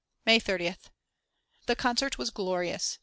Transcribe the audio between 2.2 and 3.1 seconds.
glorious.